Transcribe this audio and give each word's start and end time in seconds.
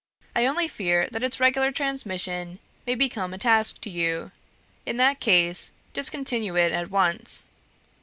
I 0.35 0.47
only 0.47 0.67
fear 0.67 1.07
that 1.11 1.23
its 1.23 1.39
regular 1.39 1.71
transmission 1.71 2.57
may 2.87 2.95
become 2.95 3.35
a 3.35 3.37
task 3.37 3.79
to 3.81 3.89
you; 3.91 4.31
in 4.83 4.97
this 4.97 5.17
case, 5.19 5.69
discontinue 5.93 6.55
it 6.57 6.71
at 6.71 6.89
once. 6.89 7.45